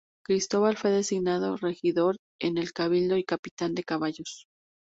Cristóbal 0.25 0.77
fue 0.77 0.89
designado 0.89 1.57
regidor 1.57 2.17
en 2.39 2.57
el 2.57 2.73
Cabildo 2.73 3.17
y 3.17 3.23
Capitán 3.23 3.75
de 3.75 3.83
caballos. 3.83 4.47